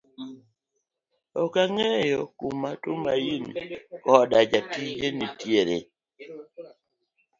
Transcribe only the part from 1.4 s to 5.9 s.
okang'eyo kuma Tumaini koda jatije nitiere.